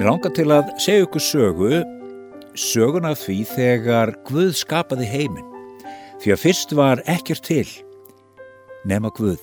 Mér 0.00 0.14
langar 0.14 0.32
til 0.32 0.46
að 0.48 0.70
segja 0.80 1.04
ykkur 1.04 1.20
sögu, 1.20 1.78
sögun 2.56 3.04
af 3.04 3.18
því 3.20 3.34
þegar 3.50 4.14
Guð 4.24 4.54
skapaði 4.56 5.04
heiminn. 5.04 5.50
Því 6.22 6.30
að 6.32 6.40
fyrst 6.40 6.70
var 6.72 7.02
ekkert 7.04 7.42
til 7.44 7.66
nema 8.88 9.10
Guð. 9.12 9.42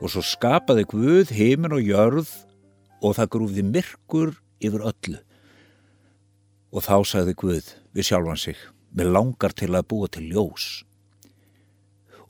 Og 0.00 0.14
svo 0.14 0.22
skapaði 0.24 0.86
Guð 0.88 1.34
heiminn 1.36 1.76
og 1.76 1.84
jörð 1.84 2.32
og 3.04 3.18
það 3.18 3.30
grúfði 3.36 3.66
myrkur 3.68 4.32
yfir 4.64 4.88
öllu. 4.88 5.20
Og 6.72 6.88
þá 6.88 6.96
sagði 7.12 7.36
Guð 7.44 7.68
við 7.92 8.08
sjálfan 8.08 8.40
sig, 8.40 8.56
mér 8.96 9.12
langar 9.18 9.52
til 9.52 9.74
að 9.74 9.84
búa 9.92 10.08
til 10.08 10.30
ljós. 10.32 10.70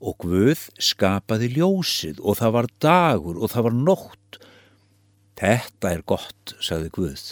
Og 0.03 0.19
Guð 0.27 0.67
skapaði 0.83 1.55
ljósið 1.55 2.19
og 2.19 2.43
það 2.43 2.59
var 2.59 2.73
dagur 2.83 3.39
og 3.39 3.55
það 3.55 3.71
var 3.71 3.83
nótt. 3.87 4.43
Þetta 5.39 5.93
er 5.95 6.03
gott, 6.03 6.57
sagði 6.59 6.91
Guð. 6.97 7.25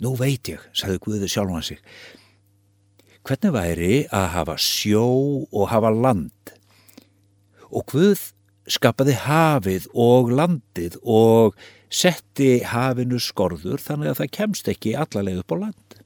Nú 0.00 0.14
veit 0.16 0.48
ég, 0.48 0.62
sagði 0.76 1.00
Guði 1.04 1.28
sjálfan 1.28 1.66
sig, 1.66 1.80
hvernig 3.26 3.52
væri 3.52 3.94
að 4.14 4.28
hafa 4.36 4.56
sjó 4.62 5.08
og 5.50 5.66
hafa 5.72 5.90
land? 5.92 6.54
Og 7.68 7.84
Guð 7.90 8.22
skapaði 8.70 9.16
hafið 9.24 9.88
og 9.98 10.30
landið 10.32 10.96
og 11.02 11.58
setti 11.90 12.60
hafinu 12.70 13.18
skorður 13.20 13.82
þannig 13.82 14.12
að 14.12 14.20
það 14.22 14.34
kemst 14.36 14.70
ekki 14.70 14.94
allarleið 14.94 15.42
upp 15.42 15.54
á 15.54 15.62
land. 15.66 15.96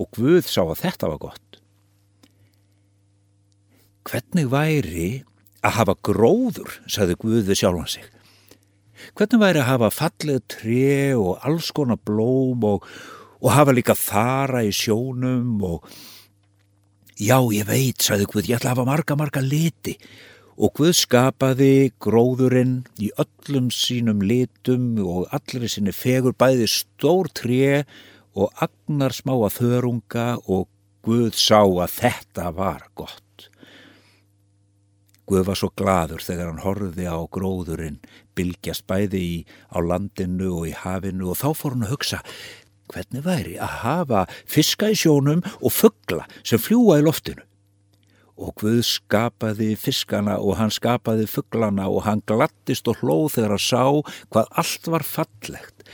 Og 0.00 0.08
Guð 0.16 0.48
sá 0.48 0.62
að 0.64 0.78
þetta 0.80 1.10
var 1.12 1.20
gott. 1.28 1.60
Hvernig 4.08 4.48
væri 4.50 5.10
að 5.60 5.76
hafa 5.76 5.94
gróður, 6.08 6.80
sagði 6.88 7.18
Guð 7.20 7.44
við 7.50 7.60
sjálfan 7.60 7.92
sig. 7.98 8.08
Hvernig 9.18 9.42
væri 9.42 9.62
að 9.62 9.68
hafa 9.70 9.90
fallið 9.94 10.40
tre 10.56 10.94
og 11.18 11.44
alls 11.46 11.70
konar 11.76 12.00
blóm 12.06 12.64
og, 12.68 12.88
og 13.40 13.52
hafa 13.54 13.74
líka 13.76 13.96
þara 13.98 14.64
í 14.66 14.72
sjónum 14.74 15.60
og 15.66 15.86
já, 17.20 17.38
ég 17.52 17.68
veit, 17.68 18.00
sagði 18.02 18.28
Guð, 18.30 18.50
ég 18.50 18.58
ætla 18.60 18.72
að 18.72 18.76
hafa 18.78 18.90
marga, 18.90 19.18
marga 19.18 19.44
liti 19.44 19.96
og 20.60 20.74
Guð 20.76 20.92
skapaði 20.98 21.90
gróðurinn 22.02 22.82
í 23.00 23.08
öllum 23.20 23.70
sínum 23.72 24.20
litum 24.24 24.98
og 25.00 25.30
allir 25.32 25.70
sinni 25.72 25.94
fegur 25.96 26.36
bæði 26.36 26.68
stór 26.68 27.30
tre 27.32 27.86
og 28.36 28.52
agnar 28.60 29.16
smáa 29.16 29.48
þörunga 29.52 30.28
og 30.46 30.68
Guð 31.00 31.32
sá 31.40 31.62
að 31.64 31.94
þetta 31.96 32.50
var 32.52 32.84
gott. 32.92 33.29
Guð 35.30 35.44
var 35.46 35.58
svo 35.58 35.68
gladur 35.78 36.22
þegar 36.24 36.48
hann 36.50 36.64
horfiði 36.64 37.06
á 37.06 37.18
gróðurinn, 37.30 38.00
bylgjast 38.34 38.82
bæði 38.90 39.20
í, 39.22 39.36
á 39.70 39.78
landinu 39.78 40.48
og 40.56 40.64
í 40.66 40.74
hafinu 40.74 41.30
og 41.30 41.38
þá 41.38 41.48
fór 41.54 41.76
hann 41.76 41.86
að 41.86 41.92
hugsa 41.94 42.18
hvernig 42.90 43.22
væri 43.22 43.52
að 43.62 43.76
hafa 43.84 44.24
fiska 44.50 44.88
í 44.90 44.96
sjónum 44.98 45.44
og 45.60 45.70
fuggla 45.70 46.26
sem 46.42 46.58
fljúa 46.58 46.98
í 46.98 47.04
loftinu. 47.06 47.44
Og 48.40 48.56
Guð 48.58 48.80
skapaði 48.88 49.74
fiskana 49.78 50.38
og 50.40 50.56
hann 50.58 50.72
skapaði 50.74 51.28
fugglana 51.30 51.86
og 51.92 52.02
hann 52.08 52.24
glattist 52.26 52.88
og 52.90 52.98
hlóð 53.04 53.36
þegar 53.36 53.54
að 53.54 53.64
sá 53.66 53.84
hvað 54.32 54.50
allt 54.64 54.90
var 54.96 55.06
fallegt. 55.06 55.86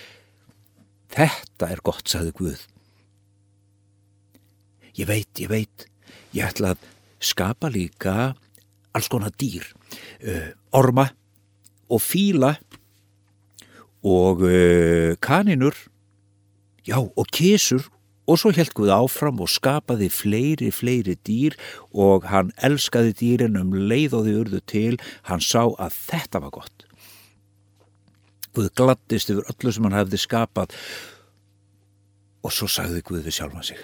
Þetta 1.12 1.70
er 1.74 1.84
gott, 1.84 2.06
sagði 2.08 2.32
Guð. 2.40 2.64
Ég 4.96 5.10
veit, 5.10 5.32
ég 5.42 5.52
veit, 5.52 5.88
ég 6.32 6.46
ætla 6.46 6.72
að 6.72 6.88
skapa 7.20 7.68
líka 7.68 8.32
alls 8.96 9.10
konar 9.12 9.34
dýr, 9.36 9.66
uh, 10.24 10.48
orma 10.76 11.10
og 11.92 12.00
fíla 12.02 12.56
og 14.06 14.42
uh, 14.46 15.12
kaninur, 15.20 15.76
já 16.86 16.98
og 16.98 17.26
kísur 17.34 17.84
og 18.26 18.40
svo 18.40 18.50
held 18.54 18.72
Guð 18.74 18.90
áfram 18.90 19.40
og 19.42 19.50
skapaði 19.50 20.08
fleiri, 20.10 20.72
fleiri 20.74 21.14
dýr 21.26 21.54
og 21.94 22.26
hann 22.30 22.50
elskaði 22.66 23.14
dýrin 23.20 23.58
um 23.60 23.74
leið 23.74 24.16
og 24.18 24.26
þau 24.26 24.40
urðu 24.42 24.62
til, 24.66 24.96
hann 25.30 25.42
sá 25.42 25.62
að 25.62 25.94
þetta 25.94 26.42
var 26.42 26.54
gott. 26.58 26.86
Guð 28.56 28.72
glattist 28.78 29.30
yfir 29.30 29.46
öllu 29.52 29.72
sem 29.72 29.86
hann 29.86 29.98
hefði 29.98 30.20
skapað 30.22 30.74
og 32.42 32.54
svo 32.54 32.68
sagði 32.70 33.04
Guð 33.06 33.26
við 33.26 33.38
sjálfan 33.38 33.68
sig. 33.70 33.80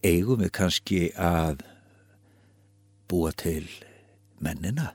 Eigum 0.00 0.40
við 0.40 0.54
kannski 0.56 1.02
að 1.20 1.60
búa 3.10 3.32
til 3.36 3.66
mennina. 4.42 4.94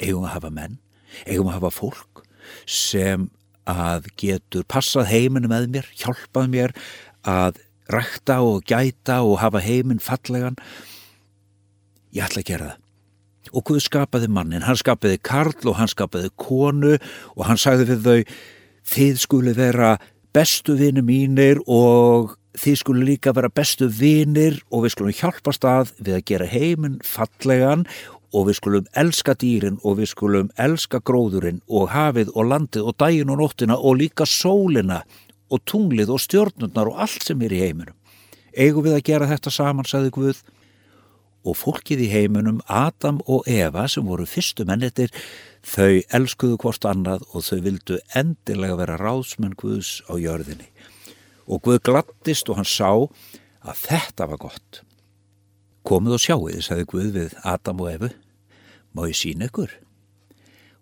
Eigum 0.00 0.24
að 0.24 0.34
hafa 0.38 0.50
menn, 0.54 0.78
eigum 1.26 1.50
að 1.50 1.58
hafa 1.58 1.72
fólk 1.76 2.22
sem 2.66 3.28
að 3.68 4.08
getur 4.18 4.64
passað 4.68 5.10
heiminu 5.12 5.50
með 5.50 5.68
mér, 5.74 5.90
hjálpað 6.00 6.48
mér 6.50 6.74
að 7.28 7.60
rækta 7.90 8.40
og 8.46 8.64
gæta 8.68 9.20
og 9.26 9.40
hafa 9.42 9.60
heiminn 9.62 10.02
fallegan. 10.02 10.58
Ég 12.14 12.24
ætla 12.26 12.42
að 12.42 12.48
gera 12.48 12.70
það. 12.70 12.86
Og 13.50 13.64
Guð 13.66 13.82
skapaði 13.82 14.28
mannin, 14.30 14.62
hann 14.62 14.78
skapaði 14.78 15.18
Karl 15.26 15.70
og 15.70 15.78
hann 15.78 15.90
skapaði 15.90 16.30
konu 16.38 16.96
og 17.34 17.44
hann 17.48 17.58
sagði 17.58 17.88
við 17.88 18.04
þau, 18.04 18.34
þið 18.90 19.22
skuli 19.22 19.54
vera 19.56 19.94
bestu 20.34 20.76
vini 20.78 21.02
mínir 21.02 21.62
og 21.66 22.36
þið 22.58 22.78
skulu 22.80 23.04
líka 23.06 23.32
vera 23.36 23.50
bestu 23.52 23.86
vinir 23.86 24.58
og 24.70 24.84
við 24.84 24.94
skulum 24.94 25.14
hjálpast 25.14 25.66
að 25.68 25.92
við 26.00 26.16
að 26.16 26.24
gera 26.30 26.48
heiminn 26.50 26.98
fallegan 27.06 27.86
og 28.34 28.46
við 28.48 28.58
skulum 28.58 28.88
elska 28.98 29.34
dýrin 29.38 29.78
og 29.82 29.98
við 30.00 30.12
skulum 30.12 30.50
elska 30.58 31.00
gróðurinn 31.06 31.62
og 31.68 31.90
hafið 31.94 32.32
og 32.34 32.48
landið 32.50 32.86
og 32.90 32.96
daginn 32.98 33.32
og 33.32 33.40
nóttina 33.42 33.78
og 33.78 33.98
líka 34.02 34.26
sólina 34.26 35.02
og 35.50 35.62
tunglið 35.66 36.14
og 36.14 36.22
stjórnurnar 36.22 36.90
og 36.90 37.02
allt 37.06 37.26
sem 37.26 37.42
er 37.42 37.54
í 37.54 37.62
heiminum. 37.64 37.96
Eigum 38.54 38.86
við 38.86 38.96
að 38.98 39.06
gera 39.06 39.30
þetta 39.30 39.50
saman, 39.54 39.86
sagði 39.86 40.14
Guð. 40.14 40.42
Og 41.40 41.56
fólkið 41.56 42.04
í 42.04 42.10
heiminum, 42.12 42.60
Adam 42.68 43.22
og 43.30 43.46
Eva 43.48 43.86
sem 43.88 44.04
voru 44.04 44.26
fyrstu 44.28 44.66
mennetir, 44.68 45.08
þau 45.64 46.02
elskuðu 46.12 46.58
hvort 46.60 46.84
annað 46.86 47.24
og 47.32 47.46
þau 47.46 47.62
vildu 47.64 47.98
endilega 48.14 48.76
vera 48.82 48.98
ráðsmenn 49.00 49.56
Guðs 49.58 50.02
á 50.06 50.14
jörðinni 50.20 50.68
og 51.50 51.62
Guð 51.66 51.82
glattist 51.86 52.48
og 52.50 52.60
hann 52.60 52.68
sá 52.68 52.90
að 53.60 53.82
þetta 53.82 54.28
var 54.30 54.40
gott. 54.46 54.80
Komið 55.86 56.16
og 56.16 56.22
sjáuði, 56.22 56.62
sagði 56.62 56.88
Guð 56.92 57.12
við 57.16 57.36
Adam 57.46 57.82
og 57.82 57.92
Efu, 57.92 58.10
má 58.94 59.06
ég 59.08 59.18
sína 59.18 59.48
ykkur? 59.50 59.72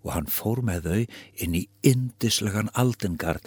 Og 0.04 0.14
hann 0.14 0.30
fór 0.30 0.62
með 0.66 0.88
þau 0.88 1.02
inn 1.44 1.54
í 1.58 1.66
indislegan 1.86 2.72
aldengard. 2.78 3.44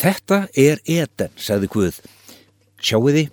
Þetta 0.00 0.46
er 0.58 0.80
eden, 0.88 1.32
sagði 1.40 1.70
Guð. 1.74 2.00
Sjáuði, 2.80 3.28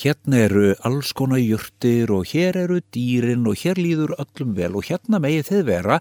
hérna 0.00 0.44
eru 0.46 0.74
alls 0.86 1.12
konar 1.16 1.40
jurtir 1.42 2.10
og 2.14 2.28
hér 2.32 2.58
eru 2.64 2.80
dýrin 2.94 3.46
og 3.48 3.58
hér 3.62 3.78
líður 3.78 4.16
öllum 4.18 4.54
vel 4.58 4.74
og 4.78 4.86
hérna 4.88 5.20
megið 5.22 5.48
þið 5.50 5.64
vera. 5.68 6.00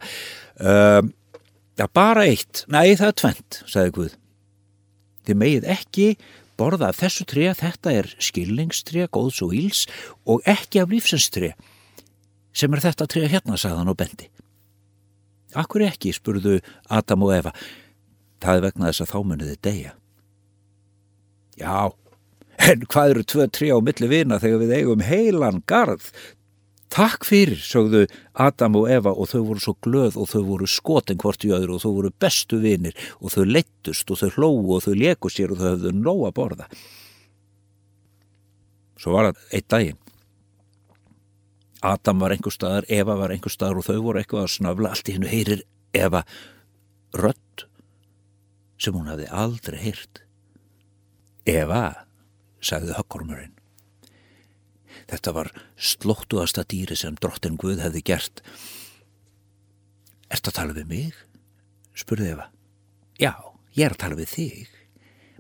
Uh, 0.60 1.04
ja, 1.80 1.88
bara 1.88 2.26
eitt, 2.28 2.66
nei 2.68 2.96
það 2.96 3.12
er 3.12 3.18
tvent, 3.24 3.62
sagði 3.70 3.96
Guð. 3.98 4.20
Þið 5.28 5.42
megið 5.44 5.68
ekki 5.76 6.08
borða 6.60 6.92
af 6.92 7.00
þessu 7.00 7.26
tré, 7.30 7.48
þetta 7.56 7.94
er 8.02 8.12
skilningstré, 8.22 9.08
góðs 9.08 9.40
og 9.46 9.56
íls 9.56 9.86
og 10.28 10.44
ekki 10.50 10.84
af 10.84 10.92
lífsenstré 10.92 11.54
sem 12.56 12.74
er 12.74 12.84
þetta 12.84 13.08
tré 13.10 13.28
hérna, 13.32 13.58
sagðan 13.60 13.92
og 13.94 13.98
bendi. 14.00 14.28
Akkur 15.58 15.86
ekki, 15.86 16.12
spurðu 16.14 16.60
Adam 16.94 17.24
og 17.26 17.34
Eva. 17.38 17.54
Það 18.44 18.60
er 18.60 18.66
vegna 18.68 18.90
þess 18.90 19.06
að 19.06 19.12
þá 19.14 19.20
muniði 19.30 19.56
deyja. 19.66 19.94
Já, 21.60 21.90
en 22.70 22.86
hvað 22.92 23.14
eru 23.14 23.26
tvö 23.34 23.48
tré 23.52 23.72
á 23.74 23.80
milli 23.84 24.10
vina 24.12 24.40
þegar 24.42 24.64
við 24.64 24.76
eigum 24.78 25.06
heilan 25.06 25.64
garð? 25.70 26.12
Takk 26.90 27.26
fyrir, 27.28 27.60
sögðu 27.62 28.08
Adam 28.34 28.80
og 28.80 28.88
Eva 28.90 29.12
og 29.14 29.30
þau 29.30 29.44
voru 29.52 29.62
svo 29.62 29.76
glöð 29.86 30.16
og 30.18 30.32
þau 30.32 30.42
voru 30.48 30.70
skotin 30.70 31.20
hvort 31.22 31.46
í 31.46 31.52
öðru 31.54 31.76
og 31.78 31.84
þau 31.84 31.92
voru 32.00 32.12
bestu 32.24 32.58
vinir 32.64 32.98
og 33.20 33.36
þau 33.36 33.44
leittust 33.46 34.10
og 34.10 34.18
þau 34.24 34.30
hlóu 34.34 34.72
og 34.74 34.88
þau 34.88 34.96
leku 34.98 35.30
sér 35.30 35.54
og 35.54 35.62
þau 35.62 35.68
höfðu 35.76 35.94
nóg 35.94 36.24
að 36.26 36.36
borða. 36.40 36.70
Svo 39.00 39.14
var 39.14 39.30
það 39.30 39.44
eitt 39.54 39.70
daginn. 39.70 40.00
Adam 41.86 42.26
var 42.26 42.34
einhver 42.34 42.52
staðar, 42.52 42.90
Eva 42.92 43.16
var 43.22 43.32
einhver 43.32 43.54
staðar 43.54 43.80
og 43.80 43.88
þau 43.88 44.02
voru 44.10 44.20
eitthvað 44.20 44.48
að 44.48 44.56
snöfla. 44.58 44.92
Allt 44.92 45.14
í 45.14 45.16
hennu 45.16 45.30
heyrir 45.32 45.64
Eva 45.96 46.26
rött 47.14 47.68
sem 48.82 48.98
hún 48.98 49.08
hafði 49.12 49.30
aldrei 49.30 49.80
heyrt. 49.86 50.24
Eva, 51.46 51.86
sagði 52.66 52.98
hökkormurinn. 52.98 53.59
Þetta 55.10 55.34
var 55.34 55.50
slóttuasta 55.76 56.64
dýri 56.70 56.98
sem 56.98 57.18
drottin 57.18 57.58
Guð 57.60 57.82
hefði 57.82 58.04
gert. 58.12 58.44
Erst 60.30 60.50
að 60.52 60.60
tala 60.60 60.76
við 60.78 60.90
mig? 60.90 61.24
spurði 61.98 62.34
Eva. 62.36 62.46
Já, 63.20 63.34
ég 63.76 63.90
er 63.90 63.96
að 63.96 64.04
tala 64.04 64.20
við 64.20 64.30
þig. 64.36 64.76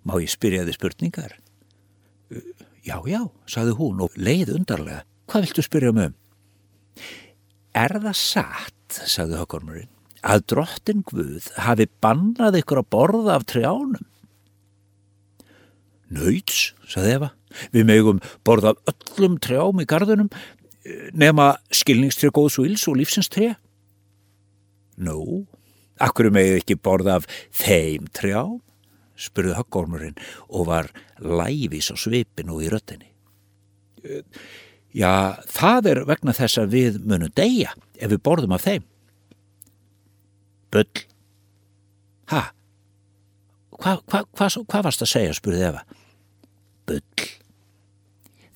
Má 0.04 0.18
ég 0.20 0.32
spyrja 0.32 0.66
þið 0.68 0.78
spurningar? 0.80 1.38
Já, 2.84 2.98
já, 3.08 3.22
sagði 3.50 3.78
hún 3.78 4.02
og 4.04 4.18
leið 4.18 4.56
undarlega. 4.58 5.06
Hvað 5.30 5.46
viltu 5.46 5.66
spyrja 5.66 5.94
um 5.94 6.02
um? 6.08 6.18
Er 7.78 7.96
það 8.02 8.18
satt, 8.18 9.00
sagði 9.06 9.38
högkormurinn, 9.38 9.92
að 10.26 10.46
drottin 10.52 11.04
Guð 11.08 11.52
hafi 11.62 11.86
bannað 12.02 12.60
ykkur 12.64 12.82
að 12.82 12.90
borða 12.96 13.36
af 13.38 13.46
trjánum? 13.52 14.08
Nauts, 16.10 16.72
saði 16.90 17.20
Eva, 17.20 17.30
við 17.74 17.88
megum 17.90 18.22
borða 18.48 18.76
öllum 18.90 19.38
trjám 19.42 19.82
í 19.82 19.88
gardunum 19.90 20.32
nema 21.14 21.54
skilningstrið 21.74 22.34
góðs 22.36 22.58
og 22.62 22.70
íls 22.70 22.88
og 22.90 22.98
lífsinstrið. 23.00 23.54
Nú, 25.00 25.46
akkur 26.02 26.32
megið 26.34 26.62
ekki 26.62 26.80
borða 26.80 27.20
af 27.20 27.30
þeim 27.56 28.10
trjám? 28.16 28.60
spurði 29.20 29.58
höggormurinn 29.58 30.20
og 30.48 30.70
var 30.70 30.88
læfis 31.20 31.92
á 31.92 31.96
svipin 32.00 32.52
og 32.54 32.64
í 32.64 32.70
röttinni. 32.72 33.10
Já, 34.96 35.36
það 35.52 35.92
er 35.92 36.02
vegna 36.08 36.34
þess 36.38 36.62
að 36.62 36.76
við 36.76 37.02
munum 37.04 37.34
deyja 37.36 37.74
ef 38.00 38.14
við 38.14 38.22
borðum 38.24 38.56
af 38.56 38.64
þeim. 38.66 38.86
Bull. 40.72 41.04
Ha? 42.32 42.44
Hvað 43.80 44.02
hva, 44.08 44.24
hva, 44.38 44.48
hva 44.48 44.84
varst 44.86 45.04
að 45.04 45.12
segja, 45.12 45.36
spurði 45.36 45.68
Eva. 45.70 45.84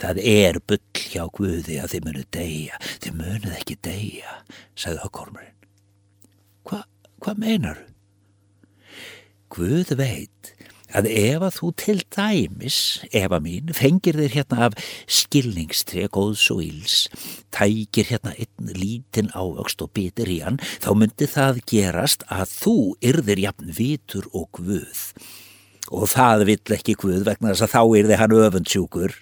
Það 0.04 0.20
er 0.28 0.60
bull 0.68 0.82
hjá 1.00 1.24
Guði 1.32 1.80
að 1.80 1.94
þið 1.96 2.06
munu 2.10 2.26
deyja. 2.36 2.80
Þið 3.00 3.18
munuð 3.22 3.56
ekki 3.56 3.80
deyja, 3.88 4.38
sagði 4.76 5.04
höggormurinn. 5.06 5.58
Hvað 6.68 6.86
hva 7.24 7.36
meinar 7.40 7.80
þú? 7.80 7.90
Guð 9.54 9.92
veit 10.00 10.54
að 10.94 11.08
ef 11.10 11.44
að 11.46 11.56
þú 11.58 11.68
til 11.78 11.96
dæmis, 12.14 12.78
Eva 13.14 13.40
mín, 13.42 13.72
fengir 13.74 14.18
þér 14.18 14.34
hérna 14.34 14.68
af 14.68 14.78
skilningstrið, 15.10 16.10
góðs 16.14 16.46
og 16.54 16.62
íls, 16.66 16.98
tækir 17.54 18.10
hérna 18.12 18.34
einn 18.34 18.74
lítinn 18.78 19.32
ávöxt 19.34 19.82
og 19.86 19.94
bitir 19.98 20.30
í 20.30 20.40
hann, 20.46 20.60
þá 20.82 20.92
myndi 20.98 21.30
það 21.30 21.62
gerast 21.70 22.26
að 22.34 22.54
þú 22.54 22.76
yrðir 23.10 23.44
jafn 23.48 23.74
vitur 23.78 24.30
og 24.34 24.50
Guð. 24.58 25.04
Og 25.94 26.08
það 26.10 26.48
vill 26.50 26.78
ekki 26.78 26.98
Guð 26.98 27.26
vegna 27.30 27.54
þess 27.54 27.68
að 27.68 27.74
þá 27.74 27.82
yrði 28.02 28.20
hann 28.22 28.38
öfundsjúkur. 28.42 29.18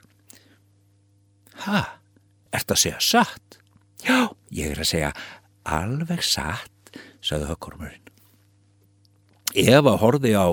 Ha, 1.61 1.81
ert 2.55 2.73
að 2.73 2.81
segja 2.81 3.01
satt? 3.03 3.59
Já, 4.01 4.31
ég 4.49 4.73
er 4.73 4.81
að 4.81 4.89
segja 4.89 5.11
alveg 5.69 6.23
satt, 6.25 6.93
sagði 7.21 7.51
hökkormurinn. 7.51 8.07
Eva 9.53 9.97
horfi 9.99 10.31
á 10.33 10.47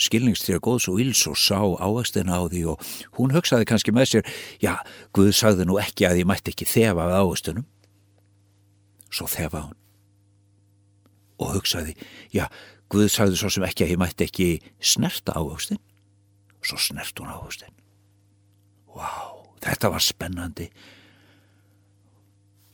skilningstýra 0.00 0.62
góðs 0.64 0.88
og 0.90 1.00
íls 1.02 1.22
og 1.28 1.36
sá 1.38 1.60
ávægstina 1.60 2.40
á 2.40 2.42
því 2.48 2.62
og 2.72 2.86
hún 3.18 3.34
hugsaði 3.34 3.68
kannski 3.68 3.92
með 3.94 4.08
sér, 4.14 4.30
já, 4.62 4.80
Guð 5.12 5.34
sagði 5.36 5.68
nú 5.68 5.76
ekki 5.80 6.08
að 6.08 6.22
ég 6.22 6.30
mætti 6.30 6.54
ekki 6.54 6.68
þefa 6.68 7.04
af 7.04 7.18
ávægstunum. 7.20 7.66
Svo 9.10 9.28
þefa 9.28 9.66
hún 9.66 9.76
og 11.40 11.54
hugsaði, 11.56 11.94
já, 12.34 12.46
Guð 12.90 13.06
sagði 13.12 13.38
svo 13.38 13.52
sem 13.52 13.64
ekki 13.68 13.86
að 13.86 13.92
ég 13.94 14.00
mætti 14.00 14.26
ekki 14.26 14.48
snerta 14.82 15.36
ávægstin. 15.36 15.80
Svo 16.64 16.80
snert 16.80 17.20
hún 17.20 17.30
ávægstin. 17.32 17.76
Vá, 18.96 19.39
þetta 19.64 19.92
var 19.92 20.04
spennandi. 20.04 20.70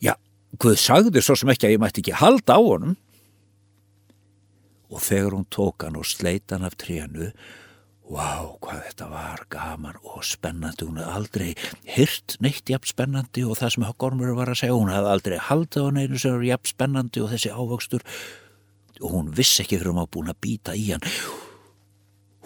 Já, 0.04 0.14
Guð 0.58 0.78
sagði 0.80 1.22
svo 1.24 1.36
sem 1.38 1.52
ekki 1.52 1.68
að 1.68 1.76
ég 1.76 1.82
mætti 1.82 2.04
ekki 2.04 2.16
halda 2.20 2.58
á 2.58 2.60
honum 2.62 2.96
og 4.86 5.02
þegar 5.02 5.34
hún 5.34 5.46
tók 5.50 5.82
hann 5.82 5.98
og 5.98 6.06
sleit 6.06 6.52
hann 6.54 6.66
af 6.66 6.76
trénu 6.78 7.32
Vá, 8.06 8.54
hvað 8.62 8.84
þetta 8.86 9.06
var 9.10 9.40
gaman 9.50 9.96
og 10.06 10.20
spennandi, 10.22 10.86
hún 10.86 11.00
hefði 11.00 11.14
aldrei 11.18 11.48
hyrt 11.96 12.36
neitt 12.38 12.70
jafn 12.70 12.86
spennandi 12.86 13.42
og 13.42 13.58
það 13.58 13.72
sem 13.74 13.86
Gormur 13.98 14.30
var 14.36 14.52
að 14.52 14.60
segja, 14.60 14.76
hún 14.78 14.92
hefði 14.94 15.10
aldrei 15.10 15.40
haldið 15.42 15.88
á 15.90 15.90
neinu 15.96 16.20
sem 16.22 16.36
var 16.36 16.44
jafn 16.46 16.70
spennandi 16.70 17.24
og 17.24 17.32
þessi 17.32 17.50
ávöxtur 17.50 18.06
og 19.00 19.10
hún 19.10 19.32
vissi 19.34 19.64
ekki 19.64 19.80
fyrir 19.80 19.90
hún 19.90 19.98
var 20.04 20.12
búin 20.14 20.30
að 20.30 20.38
býta 20.46 20.76
í 20.78 20.86
hann. 20.92 21.02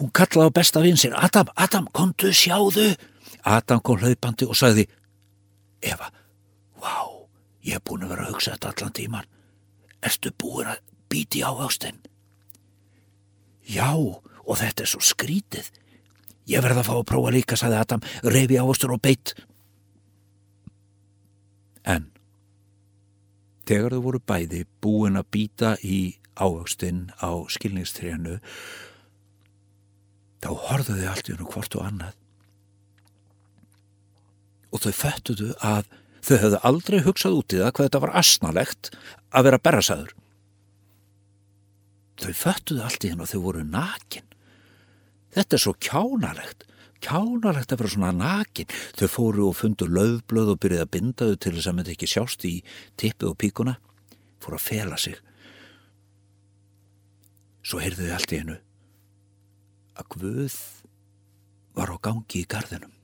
Hún 0.01 0.09
kallaði 0.17 0.49
á 0.49 0.57
besta 0.57 0.81
vinn 0.81 0.97
sin, 0.97 1.13
Adam, 1.13 1.53
Adam, 1.61 1.91
komdu, 1.93 2.33
sjáðu. 2.33 2.95
Adam 3.45 3.81
kom 3.85 4.01
hlaupandi 4.01 4.49
og 4.49 4.59
sagði, 4.59 4.87
Eva, 5.81 6.11
vá, 6.81 6.97
ég 7.65 7.79
hef 7.79 7.85
búin 7.89 8.05
að 8.05 8.15
vera 8.15 8.27
að 8.27 8.35
hugsa 8.35 8.55
þetta 8.55 8.73
allan 8.75 8.97
tíman. 8.97 9.29
Erstu 10.05 10.33
búin 10.37 10.69
að 10.73 10.83
býti 11.13 11.45
ávöxtinn? 11.45 12.01
Já, 13.71 13.93
og 13.97 14.59
þetta 14.59 14.85
er 14.85 14.91
svo 14.91 15.01
skrítið. 15.05 15.71
Ég 16.51 16.65
verða 16.65 16.83
að 16.83 16.89
fá 16.89 16.95
að 16.99 17.09
prófa 17.13 17.33
líka, 17.35 17.59
saði 17.59 17.79
Adam, 17.79 18.05
reyfi 18.27 18.59
ávastur 18.59 18.95
og 18.97 19.03
beitt. 19.05 19.35
En 21.87 22.11
þegar 23.69 23.95
þau 23.95 24.05
voru 24.09 24.23
bæði 24.27 24.65
búin 24.83 25.21
að 25.21 25.29
býta 25.31 25.75
í 25.87 26.01
ávastinn 26.41 27.09
á 27.23 27.31
skilningstrénu, 27.53 28.41
þá 30.41 30.51
horfðuði 30.67 31.07
allt 31.09 31.29
í 31.29 31.37
húnu 31.37 31.49
hvort 31.53 31.77
og 31.79 31.87
annað. 31.87 32.20
Og 34.81 34.87
þau 34.87 34.97
föttuðu 34.97 35.51
að 35.61 35.91
þau 36.25 36.37
höfðu 36.41 36.65
aldrei 36.71 36.99
hugsað 37.05 37.37
út 37.37 37.53
í 37.53 37.61
það 37.61 37.73
hvað 37.77 37.87
þetta 37.89 38.03
var 38.07 38.17
asnalegt 38.21 38.91
að 39.31 39.47
vera 39.49 39.61
berrasaður 39.61 40.17
þau 42.21 42.37
föttuðu 42.37 42.83
allt 42.85 43.05
í 43.05 43.13
henn 43.13 43.23
og 43.25 43.31
þau 43.31 43.41
voru 43.45 43.63
nakin. 43.65 44.27
Þetta 45.35 45.57
er 45.57 45.63
svo 45.63 45.75
kjánalegt, 45.87 46.67
kjánalegt 47.05 47.73
að 47.73 47.83
vera 47.83 47.93
svona 47.95 48.13
nakin. 48.17 48.71
Þau 48.99 49.09
fóru 49.15 49.49
og 49.49 49.59
fundu 49.59 49.89
löfblöð 49.89 50.55
og 50.55 50.61
byrjuði 50.63 50.85
að 50.85 50.93
binda 50.97 51.31
þau 51.31 51.41
til 51.41 51.55
þess 51.57 51.71
að 51.71 51.79
myndi 51.79 51.95
ekki 51.95 52.11
sjást 52.11 52.47
í 52.49 52.55
tippið 53.01 53.33
og 53.33 53.39
píkuna, 53.41 53.77
fóru 54.43 54.59
að 54.59 54.67
fela 54.67 55.01
sig. 55.01 55.19
Svo 57.65 57.81
heyrðu 57.83 58.09
þau 58.09 58.17
allt 58.19 58.35
í 58.35 58.41
hennu 58.43 58.61
að 60.01 60.09
Guð 60.15 60.57
var 61.77 61.93
á 61.93 61.97
gangi 62.03 62.43
í 62.43 62.49
gardinum. 62.49 63.00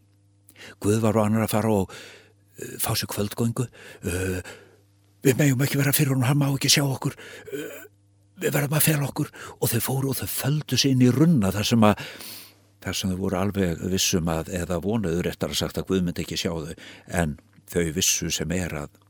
Guð 0.82 1.03
var 1.05 1.19
á 1.19 1.25
annar 1.26 1.47
að 1.47 1.55
fara 1.56 1.73
og 1.73 1.91
uh, 1.91 2.76
fá 2.82 2.93
sér 2.94 3.11
kvöldgöngu. 3.12 3.69
Uh, 4.06 4.41
við 5.26 5.41
meðjum 5.41 5.67
ekki 5.67 5.81
vera 5.81 5.97
fyrir 5.97 6.14
hún, 6.14 6.26
hann 6.29 6.41
má 6.41 6.49
ekki 6.50 6.73
sjá 6.73 6.85
okkur. 6.85 7.17
Uh, 7.53 7.85
við 8.41 8.53
verðum 8.53 8.76
að 8.76 8.85
fela 8.85 9.06
okkur 9.08 9.31
og 9.56 9.70
þau 9.73 9.81
fóru 9.85 10.11
og 10.12 10.19
þau 10.20 10.29
földu 10.29 10.79
sér 10.79 10.94
inn 10.94 11.06
í 11.06 11.12
runna 11.12 11.53
þar 11.55 11.69
sem 11.70 11.87
að 11.88 12.03
þar 12.85 12.99
sem 12.99 13.12
þau 13.12 13.20
voru 13.23 13.38
alveg 13.41 13.82
vissum 13.91 14.29
að 14.31 14.53
eða 14.55 14.79
vonuðu 14.85 15.25
réttar 15.25 15.53
að 15.53 15.61
sagt 15.62 15.81
að 15.81 15.88
Guð 15.88 16.05
myndi 16.06 16.23
ekki 16.23 16.38
sjá 16.38 16.53
þau 16.53 16.75
en 17.20 17.37
þau 17.73 17.82
vissu 17.97 18.31
sem 18.31 18.53
er 18.55 18.76
að 18.85 19.00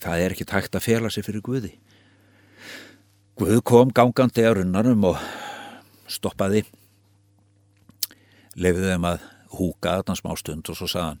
það 0.00 0.24
er 0.24 0.34
ekki 0.34 0.48
tækt 0.48 0.78
að 0.78 0.86
fela 0.86 1.12
sér 1.12 1.26
fyrir 1.28 1.44
Guði 1.44 1.74
Guð 3.40 3.60
kom 3.68 3.92
gangandi 3.94 4.44
á 4.48 4.52
runnanum 4.56 5.06
og 5.12 5.20
stoppaði 6.10 6.64
lefiði 8.56 8.96
þeim 8.96 9.06
að 9.12 9.28
húka 9.58 9.98
þarna 9.98 10.16
smá 10.18 10.32
stund 10.38 10.70
og 10.70 10.78
svo 10.78 10.88
saðan 10.90 11.20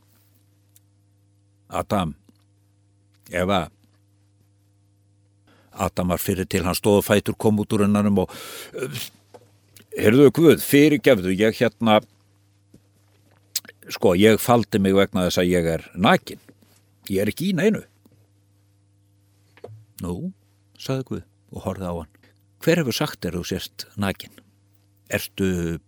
Adam 1.68 2.14
Eva 3.30 3.68
Adam 5.72 6.12
var 6.12 6.20
fyrir 6.20 6.48
til 6.50 6.64
hann 6.66 6.76
stóðu 6.76 7.02
fætur 7.06 7.38
kom 7.38 7.62
út 7.62 7.72
úr 7.72 7.86
hennanum 7.86 8.24
og 8.24 8.34
heyrðu 9.96 10.30
Guð, 10.34 10.62
fyrirgefðu 10.64 11.34
ég 11.34 11.56
hérna 11.58 12.00
sko, 13.90 14.14
ég 14.18 14.40
faldi 14.42 14.80
mig 14.82 14.94
vegna 14.96 15.26
þess 15.26 15.42
að 15.42 15.50
ég 15.50 15.68
er 15.74 15.86
nakin. 15.98 16.40
Ég 17.10 17.24
er 17.24 17.32
ekki 17.32 17.50
í 17.50 17.56
neinu. 17.58 17.82
Nú, 20.04 20.32
saði 20.78 21.06
Guð 21.08 21.24
og 21.50 21.66
horfið 21.66 21.90
á 21.90 21.94
hann. 21.98 22.10
Hver 22.60 22.82
hefur 22.82 22.96
sagt 22.96 23.26
er 23.26 23.36
þú 23.36 23.44
sérst 23.48 23.86
nakin? 24.00 24.32
Ertu 25.10 25.80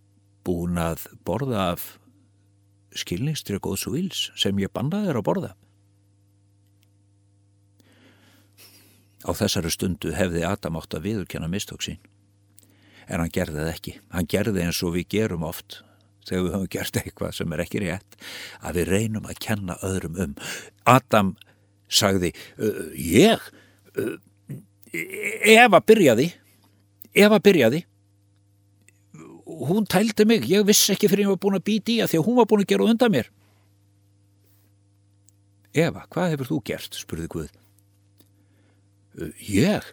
búin 0.42 0.80
að 0.80 1.06
borða 1.26 1.72
af 1.75 1.92
skilningstri 2.99 3.61
góðs 3.62 3.87
og 3.88 3.96
vils 3.96 4.30
sem 4.38 4.58
ég 4.62 4.72
bandaði 4.72 5.11
þér 5.11 5.20
að 5.20 5.28
borða 5.28 5.52
Á 9.22 9.30
þessari 9.38 9.70
stundu 9.70 10.12
hefði 10.16 10.42
Adam 10.46 10.80
átt 10.80 10.96
að 10.96 11.06
viðurkenna 11.06 11.49
mistök 11.50 11.84
sín. 11.84 12.00
En 13.06 13.22
hann 13.22 13.30
gerði 13.34 13.61
það 13.61 13.70
ekki. 13.70 13.94
Hann 14.11 14.28
gerði 14.30 14.64
eins 14.64 14.82
og 14.82 14.96
við 14.96 15.08
gerum 15.14 15.46
oft 15.46 15.78
þegar 16.26 16.42
við 16.42 16.54
höfum 16.56 16.72
gert 16.72 16.99
eitthvað 17.00 17.37
sem 17.38 17.54
er 17.54 17.62
ekki 17.64 17.82
rétt 17.82 18.18
að 18.62 18.78
við 18.80 18.90
reynum 18.92 19.26
að 19.30 19.40
kenna 19.42 19.78
öðrum 19.87 20.18
um. 20.25 20.34
Adam 20.87 21.32
sagði, 21.92 22.32
ég, 22.99 23.42
Eva 24.92 25.80
byrjaði, 25.82 26.30
Eva 27.12 27.38
byrjaði, 27.42 27.82
hún 29.68 29.87
tældi 29.90 30.26
mig, 30.28 30.47
ég 30.50 30.66
vissi 30.66 30.94
ekki 30.94 31.11
fyrir 31.11 31.26
ég 31.26 31.32
var 31.35 31.40
búin 31.42 31.59
að 31.59 31.66
býti 31.68 31.99
í 31.99 32.02
að 32.04 32.12
því 32.12 32.21
að 32.21 32.28
hún 32.28 32.38
var 32.40 32.49
búin 32.50 32.64
að 32.64 32.71
gera 32.73 32.87
undan 32.88 33.12
mér. 33.14 33.30
Eva, 35.73 36.04
hvað 36.12 36.35
hefur 36.35 36.50
þú 36.50 36.61
gert, 36.68 36.99
spurði 37.00 37.28
Guð. 37.32 37.50
Ég? 39.49 39.88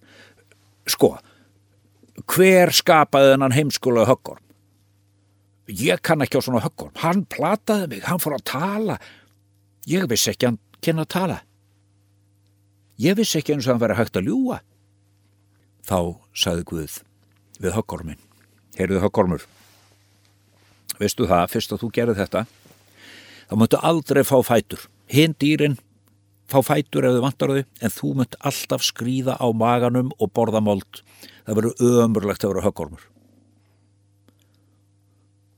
Sko, 0.89 1.13
hver 2.27 2.71
skapaði 2.75 3.33
þennan 3.33 3.55
heimskóla 3.55 4.07
höggorm? 4.09 4.43
Ég 5.69 6.01
kann 6.01 6.23
ekki 6.25 6.39
á 6.39 6.43
svona 6.43 6.63
höggorm. 6.63 6.95
Hann 6.99 7.25
plataði 7.29 7.91
mig, 7.93 8.07
hann 8.07 8.19
fór 8.19 8.39
að 8.39 8.47
tala. 8.49 8.97
Ég 9.87 10.07
vissi 10.09 10.33
ekki 10.33 10.49
hann 10.49 10.59
kynna 10.81 11.05
að 11.05 11.13
tala. 11.13 11.37
Ég 12.99 13.15
vissi 13.19 13.39
ekki 13.39 13.55
eins 13.55 13.67
og 13.67 13.75
hann 13.75 13.83
verið 13.83 14.01
hægt 14.01 14.19
að 14.19 14.31
ljúa. 14.31 14.59
þá 15.89 16.19
saði 16.37 16.65
Guð 16.69 16.97
við 17.59 17.73
höggormin. 17.73 18.28
Heyrðu 18.79 19.01
höggormur, 19.03 19.43
veistu 21.01 21.27
það, 21.27 21.49
fyrst 21.51 21.73
að 21.75 21.81
þú 21.83 21.89
gerði 21.97 22.15
þetta, 22.21 22.45
þá 23.49 23.53
möttu 23.59 23.79
aldrei 23.89 24.21
fá 24.23 24.37
fætur. 24.47 24.85
Hinn 25.11 25.35
dýrin 25.35 25.75
fá 26.47 26.61
fætur 26.63 27.09
ef 27.09 27.17
þau 27.17 27.25
vantar 27.25 27.53
þau, 27.53 27.65
en 27.83 27.93
þú 27.97 28.13
mött 28.21 28.39
alltaf 28.39 28.85
skrýða 28.87 29.35
á 29.35 29.47
maganum 29.51 30.13
og 30.15 30.31
borða 30.31 30.63
mold. 30.63 31.03
Það 31.43 31.59
verður 31.59 31.83
ömurlegt 32.05 32.45
að 32.45 32.53
vera 32.53 32.65
höggormur. 32.69 33.03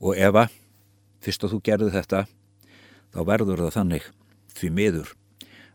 Og 0.02 0.18
Eva, 0.18 0.48
fyrst 1.22 1.46
að 1.46 1.54
þú 1.54 1.62
gerði 1.70 1.94
þetta, 1.94 2.26
þá 3.14 3.20
verður 3.28 3.62
það 3.68 3.76
þannig 3.78 4.08
því 4.58 4.74
miður 4.74 5.14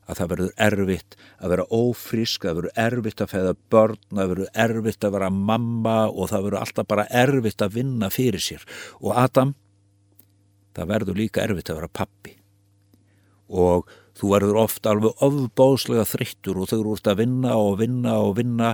að 0.07 0.21
það 0.21 0.31
verður 0.31 0.51
erfitt 0.67 1.15
að 1.37 1.53
vera 1.53 1.67
ófrísk, 1.75 2.45
það 2.45 2.59
verður 2.61 2.81
erfitt 2.83 3.23
að 3.23 3.31
feða 3.33 3.53
börn, 3.73 4.01
það 4.13 4.31
verður 4.31 4.51
erfitt 4.63 5.07
að 5.07 5.15
vera 5.17 5.29
mamma 5.33 5.95
og 6.07 6.31
það 6.31 6.45
verður 6.47 6.59
alltaf 6.61 6.89
bara 6.93 7.07
erfitt 7.23 7.63
að 7.63 7.77
vinna 7.77 8.09
fyrir 8.13 8.43
sér. 8.43 8.63
Og 9.03 9.15
Adam, 9.19 9.53
það 10.77 10.91
verður 10.93 11.19
líka 11.21 11.43
erfitt 11.43 11.71
að 11.73 11.81
vera 11.81 11.95
pappi. 11.99 12.37
Og 13.47 13.91
þú 14.17 14.31
verður 14.33 14.61
ofta 14.63 14.93
alveg 14.93 15.25
ofbóðslega 15.27 16.07
þryttur 16.07 16.61
og 16.61 16.71
þau 16.71 16.79
eru 16.79 16.95
úr 16.95 17.03
að 17.03 17.21
vinna 17.21 17.57
og 17.59 17.77
vinna 17.81 18.15
og 18.23 18.33
vinna, 18.39 18.73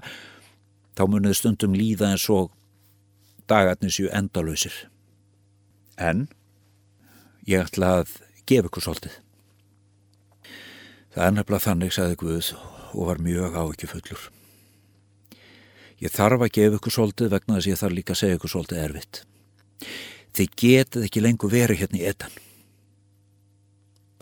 þá 0.94 1.04
munið 1.10 1.38
stundum 1.40 1.78
líða 1.78 2.13
eins 2.13 2.30
og 2.30 2.54
dagarnir 3.50 3.94
séu 3.94 4.12
endalöysir. 4.13 4.86
En 5.98 6.28
ég 7.50 7.66
ætla 7.66 8.00
að 8.02 8.18
gefa 8.50 8.70
ykkur 8.70 8.86
svolítið. 8.86 9.23
Það 11.13 11.25
er 11.27 11.34
nefnilega 11.36 11.65
þannig, 11.67 11.93
sagði 11.93 12.15
Guð 12.24 12.48
og 12.93 13.10
var 13.10 13.20
mjög 13.22 13.53
á 13.53 13.63
ekki 13.67 13.89
fullur. 13.89 14.24
Ég 16.01 16.13
þarf 16.13 16.41
að 16.41 16.55
gefa 16.58 16.79
ykkur 16.79 16.96
svolítið 16.96 17.29
vegna 17.36 17.58
þess 17.58 17.67
að 17.67 17.72
ég 17.72 17.82
þarf 17.82 17.96
líka 17.98 18.15
að 18.15 18.20
segja 18.22 18.38
ykkur 18.39 18.53
svolítið 18.53 18.82
erfitt. 18.82 19.20
Þið 20.34 20.55
getið 20.63 21.05
ekki 21.08 21.22
lengur 21.22 21.53
verið 21.53 21.84
hérna 21.84 22.00
í 22.00 22.08
etan. 22.10 22.34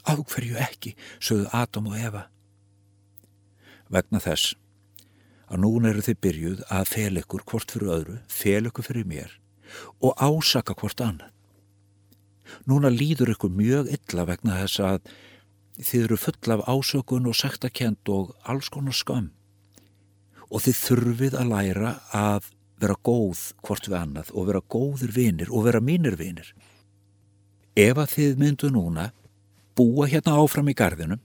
Á 0.03 0.13
hverju 0.19 0.59
ekki, 0.59 0.95
sögðu 1.23 1.47
Adam 1.55 1.87
og 1.93 1.97
Eva. 1.97 2.25
Vegna 3.91 4.19
þess 4.23 4.55
að 5.51 5.63
núna 5.63 5.91
eru 5.91 6.03
þið 6.03 6.21
byrjuð 6.25 6.63
að 6.71 6.91
fel 6.91 7.21
ykkur 7.21 7.47
hvort 7.47 7.71
fyrir 7.71 7.95
öðru, 7.95 8.19
fel 8.27 8.67
ykkur 8.67 8.87
fyrir 8.87 9.07
mér 9.07 9.37
og 10.03 10.15
ásaka 10.19 10.75
hvort 10.75 10.99
annað. 11.03 11.31
Núna 12.67 12.91
líður 12.91 13.31
ykkur 13.37 13.51
mjög 13.55 13.91
illa 13.95 14.27
vegna 14.27 14.59
þess 14.59 14.83
að 14.83 15.11
þið 15.81 16.03
eru 16.07 16.17
full 16.21 16.55
af 16.55 16.65
ásökun 16.69 17.29
og 17.29 17.37
sektakent 17.37 18.09
og 18.09 18.35
alls 18.49 18.69
konar 18.73 18.95
skam 18.95 19.31
og 20.51 20.65
þið 20.65 20.77
þurfið 20.81 21.37
að 21.39 21.51
læra 21.51 21.93
að 22.17 22.51
vera 22.81 22.97
góð 23.05 23.41
hvort 23.63 23.87
við 23.87 23.97
annað 23.99 24.31
og 24.35 24.47
vera 24.49 24.61
góðir 24.73 25.13
vinir 25.15 25.51
og 25.51 25.67
vera 25.67 25.81
mínir 25.83 26.17
vinir. 26.19 26.49
Ef 27.77 27.97
að 27.97 28.15
þið 28.15 28.39
myndu 28.41 28.71
núna 28.73 29.11
búa 29.77 30.09
hérna 30.11 30.39
áfram 30.41 30.69
í 30.71 30.75
gardinum 30.77 31.21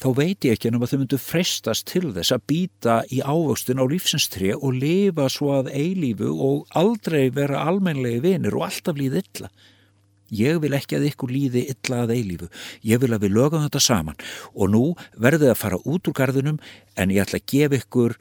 þá 0.00 0.08
veit 0.16 0.44
ég 0.44 0.56
ekki 0.56 0.68
en 0.68 0.78
um 0.78 0.84
að 0.84 0.92
þau 0.92 0.98
myndu 1.02 1.18
frestast 1.20 1.86
til 1.88 2.10
þess 2.12 2.34
að 2.34 2.46
býta 2.50 2.96
í 3.14 3.20
ávöxtun 3.24 3.80
á 3.80 3.84
lífsinstri 3.88 4.50
og 4.54 4.76
lifa 4.80 5.28
svo 5.32 5.54
að 5.58 5.70
eilífu 5.72 6.32
og 6.32 6.74
aldrei 6.76 7.30
vera 7.34 7.62
almenlegi 7.68 8.22
vinir 8.24 8.56
og 8.58 8.66
alltaf 8.68 8.98
líð 8.98 9.20
illa. 9.22 9.50
Ég 10.34 10.60
vil 10.62 10.74
ekki 10.76 10.98
að 10.98 11.08
ykkur 11.10 11.32
líði 11.32 11.66
illa 11.72 12.02
að 12.04 12.14
eilífu. 12.16 12.48
Ég 12.82 13.02
vil 13.02 13.12
að 13.14 13.26
við 13.26 13.36
lögum 13.36 13.64
þetta 13.64 13.82
saman 13.82 14.20
og 14.52 14.72
nú 14.72 14.84
verðið 15.14 15.52
að 15.52 15.60
fara 15.60 15.82
út 15.84 16.10
úr 16.10 16.16
gardinum 16.16 16.60
en 16.98 17.14
ég 17.14 17.24
ætla 17.24 17.40
að 17.40 17.48
gefa 17.52 17.80
ykkur 17.82 18.16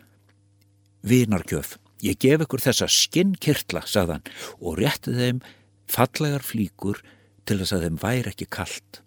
vinarkjöf. 1.03 1.77
Ég 2.03 2.19
gef 2.19 2.43
ykkur 2.43 2.63
þessa 2.63 2.89
skinnkirtla, 2.91 3.85
sagðan, 3.87 4.25
og 4.59 4.79
rétti 4.81 5.13
þeim 5.15 5.39
fallegar 5.87 6.43
flíkur 6.43 6.99
til 7.47 7.59
þess 7.61 7.75
að 7.77 7.85
þeim 7.87 7.99
væri 8.01 8.33
ekki 8.33 8.47
kallt. 8.51 8.99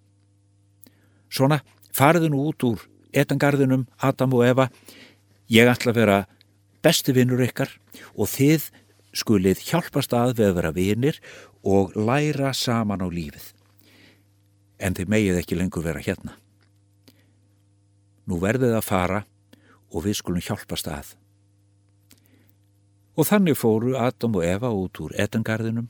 Svona, 1.28 1.60
fariðu 1.92 2.30
nú 2.32 2.46
út 2.48 2.64
úr 2.64 2.86
etangarðinum, 3.16 3.86
Adam 4.00 4.34
og 4.36 4.46
Eva. 4.46 4.68
Ég 5.52 5.68
ætla 5.68 5.92
að 5.92 6.00
vera 6.00 6.18
besti 6.84 7.14
vinnur 7.16 7.42
ykkar 7.44 7.72
og 8.14 8.30
þið 8.32 8.70
skulið 9.16 9.62
hjálpast 9.70 10.12
að 10.16 10.36
við 10.38 10.50
að 10.50 10.56
vera 10.58 10.72
vinir 10.76 11.20
og 11.66 11.96
læra 11.98 12.52
saman 12.54 13.02
á 13.02 13.08
lífið. 13.10 13.50
En 14.78 14.94
þið 14.94 15.10
megið 15.10 15.38
ekki 15.40 15.58
lengur 15.58 15.84
vera 15.84 16.02
hérna. 16.04 16.36
Nú 18.26 18.38
verðið 18.42 18.76
að 18.78 18.86
fara 18.86 19.22
og 19.90 20.04
við 20.06 20.20
skulum 20.20 20.44
hjálpast 20.44 20.90
að. 20.90 21.14
Og 23.16 23.26
þannig 23.26 23.58
fóru 23.58 23.96
Adam 23.98 24.36
og 24.38 24.44
Eva 24.44 24.70
út 24.70 25.00
úr 25.00 25.14
etangarðinum. 25.18 25.88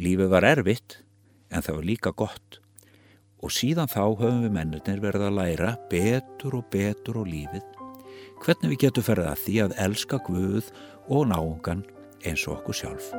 Lífið 0.00 0.32
var 0.32 0.46
erfitt 0.48 1.02
en 1.52 1.62
það 1.62 1.78
var 1.78 1.88
líka 1.90 2.14
gott. 2.16 2.58
Og 3.42 3.52
síðan 3.52 3.90
þá 3.90 4.02
höfum 4.06 4.46
við 4.46 4.54
mennir 4.54 5.02
verið 5.02 5.26
að 5.28 5.38
læra 5.38 5.74
betur 5.90 6.58
og 6.58 6.70
betur 6.72 7.20
á 7.20 7.24
lífið. 7.26 7.66
Hvernig 8.42 8.72
við 8.72 8.82
getum 8.86 9.06
ferðið 9.06 9.30
að 9.30 9.44
því 9.44 9.58
að 9.66 9.76
elska 9.84 10.22
Guð 10.26 10.72
og 11.10 11.28
náungan 11.30 11.84
eins 12.24 12.46
og 12.48 12.58
okkur 12.58 12.80
sjálf. 12.80 13.12